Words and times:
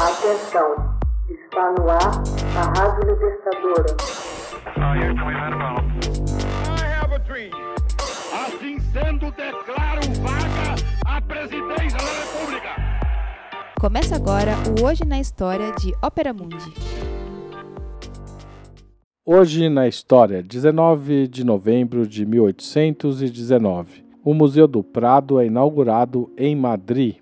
Atenção, 0.00 0.96
está 1.28 1.72
no 1.72 1.90
ar 1.90 2.22
a 2.56 2.78
Rádio 2.78 3.10
Libertadora. 3.10 3.96
Assim 8.32 8.78
sendo, 8.92 9.32
declaro 9.32 10.00
vaga 10.22 10.76
a 11.04 11.20
presidência 11.20 11.98
da 11.98 12.12
República. 12.12 12.68
Começa 13.80 14.14
agora 14.14 14.52
o 14.78 14.86
Hoje 14.86 15.04
na 15.04 15.18
História 15.18 15.72
de 15.72 15.92
Ópera 16.00 16.32
Mundi. 16.32 16.72
Hoje 19.26 19.68
na 19.68 19.88
História, 19.88 20.44
19 20.44 21.26
de 21.26 21.42
novembro 21.42 22.06
de 22.06 22.24
1819. 22.24 24.04
O 24.24 24.32
Museu 24.32 24.68
do 24.68 24.84
Prado 24.84 25.40
é 25.40 25.46
inaugurado 25.46 26.32
em 26.38 26.54
Madrid. 26.54 27.16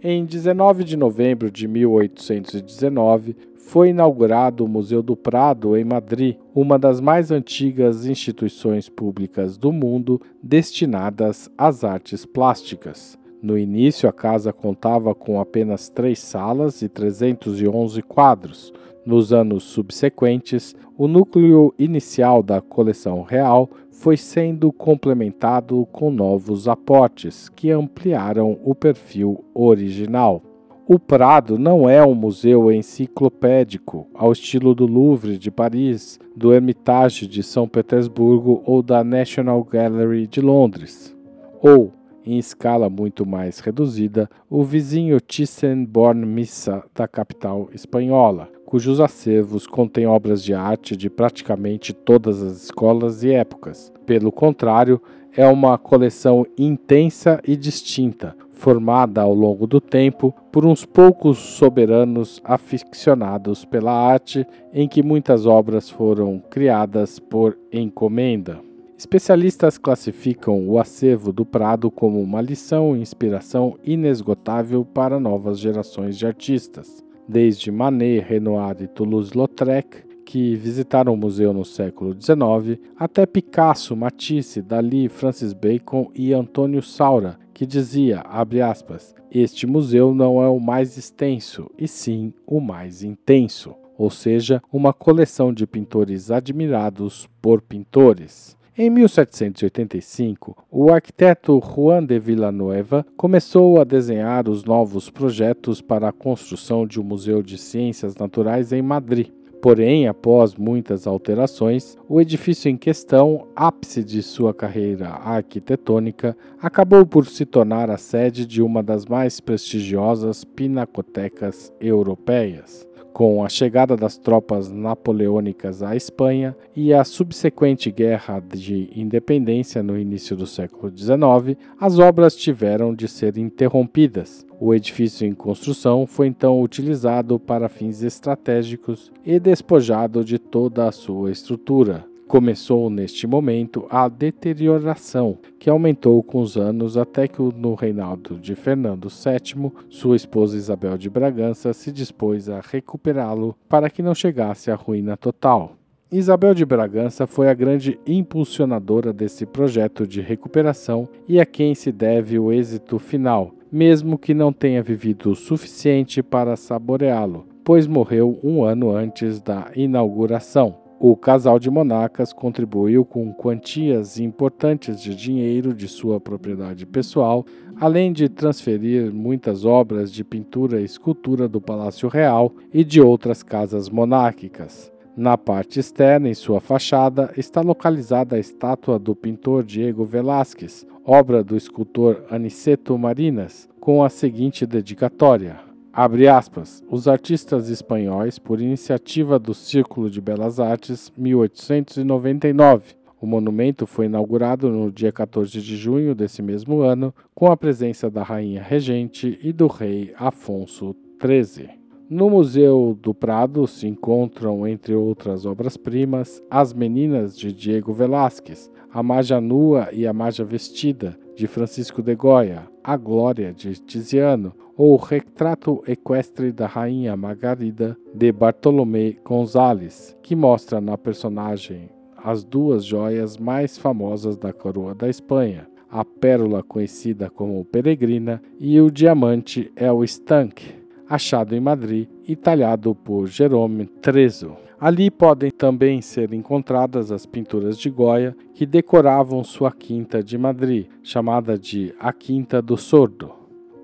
Em 0.00 0.24
19 0.24 0.84
de 0.84 0.96
novembro 0.96 1.50
de 1.50 1.66
1819, 1.66 3.34
foi 3.56 3.88
inaugurado 3.88 4.64
o 4.64 4.68
Museu 4.68 5.02
do 5.02 5.16
Prado 5.16 5.76
em 5.76 5.84
Madrid, 5.84 6.36
uma 6.54 6.78
das 6.78 7.00
mais 7.00 7.32
antigas 7.32 8.06
instituições 8.06 8.88
públicas 8.88 9.58
do 9.58 9.72
mundo 9.72 10.20
destinadas 10.40 11.50
às 11.58 11.82
artes 11.82 12.24
plásticas. 12.24 13.18
No 13.40 13.56
início, 13.56 14.08
a 14.08 14.12
casa 14.12 14.52
contava 14.52 15.14
com 15.14 15.40
apenas 15.40 15.88
três 15.88 16.18
salas 16.18 16.82
e 16.82 16.88
311 16.88 18.02
quadros. 18.02 18.72
Nos 19.06 19.32
anos 19.32 19.62
subsequentes, 19.62 20.74
o 20.96 21.06
núcleo 21.06 21.72
inicial 21.78 22.42
da 22.42 22.60
coleção 22.60 23.22
real 23.22 23.70
foi 23.90 24.16
sendo 24.16 24.72
complementado 24.72 25.86
com 25.92 26.10
novos 26.10 26.68
aportes 26.68 27.48
que 27.48 27.70
ampliaram 27.70 28.58
o 28.64 28.74
perfil 28.74 29.44
original. 29.54 30.42
O 30.86 30.98
Prado 30.98 31.58
não 31.58 31.88
é 31.88 32.04
um 32.04 32.14
museu 32.14 32.72
enciclopédico, 32.72 34.06
ao 34.14 34.32
estilo 34.32 34.74
do 34.74 34.86
Louvre 34.86 35.36
de 35.36 35.50
Paris, 35.50 36.18
do 36.34 36.52
Hermitage 36.52 37.26
de 37.26 37.42
São 37.42 37.68
Petersburgo 37.68 38.62
ou 38.64 38.82
da 38.82 39.04
National 39.04 39.62
Gallery 39.62 40.26
de 40.26 40.40
Londres. 40.40 41.14
Ou, 41.60 41.92
em 42.28 42.38
escala 42.38 42.90
muito 42.90 43.24
mais 43.24 43.58
reduzida, 43.58 44.28
o 44.50 44.62
vizinho 44.62 45.18
Thyssen-Bornemisza 45.18 46.84
da 46.94 47.08
capital 47.08 47.70
espanhola, 47.72 48.50
cujos 48.66 49.00
acervos 49.00 49.66
contêm 49.66 50.06
obras 50.06 50.44
de 50.44 50.52
arte 50.52 50.94
de 50.94 51.08
praticamente 51.08 51.94
todas 51.94 52.42
as 52.42 52.64
escolas 52.64 53.24
e 53.24 53.32
épocas. 53.32 53.90
Pelo 54.04 54.30
contrário, 54.30 55.00
é 55.34 55.46
uma 55.46 55.78
coleção 55.78 56.44
intensa 56.58 57.40
e 57.46 57.56
distinta, 57.56 58.36
formada 58.50 59.22
ao 59.22 59.32
longo 59.32 59.66
do 59.66 59.80
tempo 59.80 60.34
por 60.52 60.66
uns 60.66 60.84
poucos 60.84 61.38
soberanos 61.38 62.42
aficionados 62.44 63.64
pela 63.64 63.92
arte, 63.92 64.46
em 64.72 64.86
que 64.86 65.02
muitas 65.02 65.46
obras 65.46 65.88
foram 65.88 66.42
criadas 66.50 67.18
por 67.18 67.56
encomenda. 67.72 68.67
Especialistas 68.98 69.78
classificam 69.78 70.68
o 70.68 70.76
acervo 70.76 71.32
do 71.32 71.46
Prado 71.46 71.88
como 71.88 72.20
uma 72.20 72.40
lição 72.40 72.96
e 72.96 73.00
inspiração 73.00 73.78
inesgotável 73.84 74.84
para 74.84 75.20
novas 75.20 75.60
gerações 75.60 76.18
de 76.18 76.26
artistas 76.26 77.06
desde 77.28 77.70
Manet, 77.70 78.26
Renoir 78.26 78.76
e 78.80 78.88
Toulouse-Lautrec, 78.88 80.02
que 80.24 80.56
visitaram 80.56 81.14
o 81.14 81.16
museu 81.16 81.52
no 81.52 81.64
século 81.64 82.12
XIX, 82.12 82.80
até 82.96 83.24
Picasso, 83.24 83.94
Matisse, 83.94 84.62
Dali, 84.62 85.08
Francis 85.08 85.52
Bacon 85.52 86.10
e 86.14 86.32
Antônio 86.32 86.82
Saura, 86.82 87.38
que 87.54 87.66
dizia, 87.66 88.22
aspas, 88.68 89.14
este 89.30 89.66
museu 89.66 90.14
não 90.14 90.42
é 90.42 90.48
o 90.48 90.58
mais 90.58 90.96
extenso, 90.96 91.70
e 91.78 91.86
sim 91.86 92.32
o 92.46 92.60
mais 92.60 93.02
intenso, 93.02 93.74
ou 93.96 94.10
seja, 94.10 94.62
uma 94.72 94.92
coleção 94.92 95.52
de 95.52 95.66
pintores 95.66 96.30
admirados 96.30 97.28
por 97.40 97.60
pintores. 97.62 98.57
Em 98.80 98.90
1785, 98.90 100.64
o 100.70 100.92
arquiteto 100.92 101.60
Juan 101.60 102.04
de 102.04 102.16
Villanueva 102.20 103.04
começou 103.16 103.80
a 103.80 103.82
desenhar 103.82 104.48
os 104.48 104.62
novos 104.62 105.10
projetos 105.10 105.80
para 105.80 106.10
a 106.10 106.12
construção 106.12 106.86
de 106.86 107.00
um 107.00 107.02
museu 107.02 107.42
de 107.42 107.58
ciências 107.58 108.14
naturais 108.14 108.72
em 108.72 108.80
Madrid. 108.80 109.30
Porém, 109.60 110.06
após 110.06 110.54
muitas 110.54 111.08
alterações, 111.08 111.98
o 112.08 112.20
edifício 112.20 112.68
em 112.68 112.76
questão, 112.76 113.48
ápice 113.56 114.04
de 114.04 114.22
sua 114.22 114.54
carreira 114.54 115.08
arquitetônica, 115.08 116.36
acabou 116.62 117.04
por 117.04 117.26
se 117.26 117.44
tornar 117.44 117.90
a 117.90 117.96
sede 117.96 118.46
de 118.46 118.62
uma 118.62 118.80
das 118.80 119.06
mais 119.06 119.40
prestigiosas 119.40 120.44
pinacotecas 120.44 121.72
europeias. 121.80 122.87
Com 123.18 123.44
a 123.44 123.48
chegada 123.48 123.96
das 123.96 124.16
tropas 124.16 124.70
napoleônicas 124.70 125.82
à 125.82 125.96
Espanha 125.96 126.56
e 126.76 126.94
a 126.94 127.02
subsequente 127.02 127.90
Guerra 127.90 128.38
de 128.38 128.90
Independência 128.94 129.82
no 129.82 129.98
início 129.98 130.36
do 130.36 130.46
século 130.46 130.96
XIX, 130.96 131.58
as 131.80 131.98
obras 131.98 132.36
tiveram 132.36 132.94
de 132.94 133.08
ser 133.08 133.36
interrompidas. 133.36 134.46
O 134.60 134.72
edifício 134.72 135.26
em 135.26 135.34
construção 135.34 136.06
foi 136.06 136.28
então 136.28 136.62
utilizado 136.62 137.40
para 137.40 137.68
fins 137.68 138.04
estratégicos 138.04 139.10
e 139.26 139.40
despojado 139.40 140.24
de 140.24 140.38
toda 140.38 140.86
a 140.86 140.92
sua 140.92 141.32
estrutura, 141.32 142.06
Começou 142.28 142.90
neste 142.90 143.26
momento 143.26 143.86
a 143.88 144.06
deterioração, 144.06 145.38
que 145.58 145.70
aumentou 145.70 146.22
com 146.22 146.42
os 146.42 146.58
anos 146.58 146.98
até 146.98 147.26
que 147.26 147.40
no 147.40 147.74
reinado 147.74 148.38
de 148.38 148.54
Fernando 148.54 149.08
VII, 149.08 149.72
sua 149.88 150.14
esposa 150.14 150.54
Isabel 150.54 150.98
de 150.98 151.08
Bragança 151.08 151.72
se 151.72 151.90
dispôs 151.90 152.50
a 152.50 152.60
recuperá-lo 152.60 153.56
para 153.66 153.88
que 153.88 154.02
não 154.02 154.14
chegasse 154.14 154.70
à 154.70 154.74
ruína 154.74 155.16
total. 155.16 155.72
Isabel 156.12 156.52
de 156.52 156.66
Bragança 156.66 157.26
foi 157.26 157.48
a 157.48 157.54
grande 157.54 157.98
impulsionadora 158.06 159.10
desse 159.10 159.46
projeto 159.46 160.06
de 160.06 160.20
recuperação 160.20 161.08
e 161.26 161.40
a 161.40 161.46
quem 161.46 161.74
se 161.74 161.90
deve 161.90 162.38
o 162.38 162.52
êxito 162.52 162.98
final, 162.98 163.54
mesmo 163.72 164.18
que 164.18 164.34
não 164.34 164.52
tenha 164.52 164.82
vivido 164.82 165.30
o 165.30 165.34
suficiente 165.34 166.22
para 166.22 166.56
saboreá-lo, 166.56 167.46
pois 167.64 167.86
morreu 167.86 168.38
um 168.44 168.62
ano 168.62 168.90
antes 168.90 169.40
da 169.40 169.70
inauguração. 169.74 170.87
O 171.00 171.16
casal 171.16 171.60
de 171.60 171.70
monarcas 171.70 172.32
contribuiu 172.32 173.04
com 173.04 173.32
quantias 173.32 174.18
importantes 174.18 175.00
de 175.00 175.14
dinheiro 175.14 175.72
de 175.72 175.86
sua 175.86 176.20
propriedade 176.20 176.84
pessoal, 176.84 177.46
além 177.80 178.12
de 178.12 178.28
transferir 178.28 179.14
muitas 179.14 179.64
obras 179.64 180.12
de 180.12 180.24
pintura 180.24 180.80
e 180.80 180.84
escultura 180.84 181.48
do 181.48 181.60
Palácio 181.60 182.08
Real 182.08 182.52
e 182.74 182.82
de 182.82 183.00
outras 183.00 183.44
casas 183.44 183.88
monárquicas. 183.88 184.92
Na 185.16 185.38
parte 185.38 185.78
externa, 185.78 186.28
em 186.28 186.34
sua 186.34 186.60
fachada, 186.60 187.32
está 187.36 187.60
localizada 187.60 188.34
a 188.34 188.40
estátua 188.40 188.98
do 188.98 189.14
pintor 189.14 189.62
Diego 189.62 190.04
Velázquez, 190.04 190.84
obra 191.04 191.44
do 191.44 191.56
escultor 191.56 192.24
Aniceto 192.28 192.98
Marinas, 192.98 193.68
com 193.78 194.02
a 194.02 194.08
seguinte 194.08 194.66
dedicatória: 194.66 195.67
Abre 196.00 196.28
aspas, 196.28 196.80
os 196.88 197.08
artistas 197.08 197.68
espanhóis, 197.68 198.38
por 198.38 198.60
iniciativa 198.60 199.36
do 199.36 199.52
Círculo 199.52 200.08
de 200.08 200.20
Belas 200.20 200.60
Artes, 200.60 201.12
1899. 201.18 202.94
O 203.20 203.26
monumento 203.26 203.84
foi 203.84 204.06
inaugurado 204.06 204.70
no 204.70 204.92
dia 204.92 205.10
14 205.10 205.60
de 205.60 205.76
junho 205.76 206.14
desse 206.14 206.40
mesmo 206.40 206.82
ano, 206.82 207.12
com 207.34 207.50
a 207.50 207.56
presença 207.56 208.08
da 208.08 208.22
rainha 208.22 208.62
regente 208.62 209.40
e 209.42 209.52
do 209.52 209.66
rei 209.66 210.14
Afonso 210.16 210.94
XIII. 211.20 211.70
No 212.08 212.30
Museu 212.30 212.96
do 213.02 213.12
Prado 213.12 213.66
se 213.66 213.88
encontram, 213.88 214.68
entre 214.68 214.94
outras 214.94 215.44
obras-primas, 215.44 216.40
As 216.48 216.72
Meninas 216.72 217.36
de 217.36 217.52
Diego 217.52 217.92
Velázquez, 217.92 218.70
A 218.92 219.02
Maja 219.02 219.40
Nua 219.40 219.88
e 219.92 220.06
a 220.06 220.12
Maja 220.12 220.44
Vestida, 220.44 221.18
de 221.34 221.48
Francisco 221.48 222.00
de 222.00 222.14
Goya, 222.14 222.68
A 222.84 222.96
Glória, 222.96 223.52
de 223.52 223.74
Tiziano, 223.80 224.54
ou 224.78 224.94
Retrato 224.94 225.82
Equestre 225.88 226.52
da 226.52 226.68
Rainha 226.68 227.16
Margarida 227.16 227.96
de 228.14 228.30
Bartolomé 228.30 229.16
Gonzalez, 229.24 230.16
que 230.22 230.36
mostra 230.36 230.80
na 230.80 230.96
personagem 230.96 231.90
as 232.16 232.44
duas 232.44 232.84
joias 232.84 233.36
mais 233.36 233.76
famosas 233.76 234.36
da 234.36 234.52
coroa 234.52 234.94
da 234.94 235.08
Espanha, 235.08 235.66
a 235.90 236.04
pérola 236.04 236.62
conhecida 236.62 237.28
como 237.28 237.64
peregrina 237.64 238.40
e 238.60 238.80
o 238.80 238.88
diamante 238.88 239.72
El 239.74 240.04
Estanque, 240.04 240.76
achado 241.08 241.56
em 241.56 241.60
Madrid 241.60 242.08
e 242.26 242.36
talhado 242.36 242.94
por 242.94 243.26
Jerome 243.26 243.86
Trezo. 243.86 244.56
Ali 244.78 245.10
podem 245.10 245.50
também 245.50 246.00
ser 246.00 246.32
encontradas 246.32 247.10
as 247.10 247.26
pinturas 247.26 247.76
de 247.76 247.90
Goya 247.90 248.36
que 248.54 248.64
decoravam 248.64 249.42
sua 249.42 249.72
quinta 249.72 250.22
de 250.22 250.38
Madrid, 250.38 250.86
chamada 251.02 251.58
de 251.58 251.92
A 251.98 252.12
Quinta 252.12 252.62
do 252.62 252.76
Sordo. 252.76 253.37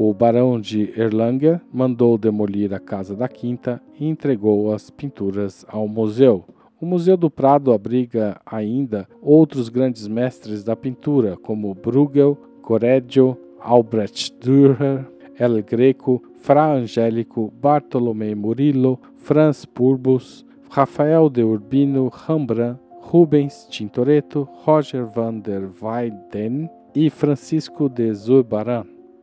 O 0.00 0.14
barão 0.14 0.60
de 0.60 0.92
Erlanger 0.96 1.60
mandou 1.72 2.16
demolir 2.16 2.72
a 2.72 2.78
casa 2.78 3.16
da 3.16 3.26
quinta 3.26 3.82
e 3.98 4.06
entregou 4.06 4.72
as 4.72 4.90
pinturas 4.90 5.66
ao 5.68 5.88
museu. 5.88 6.44
O 6.80 6.86
Museu 6.86 7.16
do 7.16 7.28
Prado 7.28 7.72
abriga 7.72 8.40
ainda 8.46 9.08
outros 9.20 9.68
grandes 9.68 10.06
mestres 10.06 10.62
da 10.62 10.76
pintura, 10.76 11.36
como 11.36 11.74
Bruegel, 11.74 12.38
Correggio, 12.62 13.36
Albrecht 13.58 14.36
Dürer, 14.38 15.04
El 15.36 15.64
Greco, 15.64 16.22
Fra 16.36 16.74
Angélico, 16.74 17.52
Bartolomé 17.60 18.36
Murillo, 18.36 19.00
Franz 19.16 19.64
Purbus, 19.64 20.46
Rafael 20.70 21.28
de 21.28 21.42
Urbino, 21.42 22.06
Rembrandt, 22.06 22.78
Rubens 23.00 23.66
Tintoretto, 23.68 24.48
Roger 24.64 25.04
van 25.06 25.40
der 25.40 25.68
Weyden 25.82 26.70
e 26.94 27.10
Francisco 27.10 27.88
de 27.88 28.14
Zurbaran. 28.14 28.97